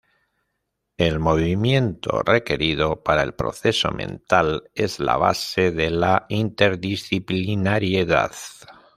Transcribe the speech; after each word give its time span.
El 0.97 1.19
movimiento 1.19 2.23
requerido 2.23 3.03
para 3.03 3.21
el 3.21 3.35
proceso 3.35 3.91
mental 3.91 4.63
es 4.73 4.99
la 4.99 5.15
base 5.15 5.69
de 5.71 5.91
la 5.91 6.25
interdisciplinariedad. 6.29 8.31